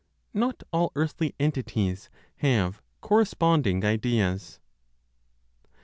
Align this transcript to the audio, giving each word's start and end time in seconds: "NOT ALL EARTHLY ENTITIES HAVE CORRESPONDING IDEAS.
"NOT 0.43 0.63
ALL 0.73 0.91
EARTHLY 0.95 1.35
ENTITIES 1.37 2.09
HAVE 2.37 2.81
CORRESPONDING 3.01 3.83
IDEAS. 3.85 4.59